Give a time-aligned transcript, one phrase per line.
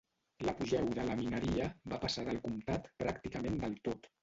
[0.47, 4.15] L'apogeu de la mineria va passar del comtat pràcticament del tot.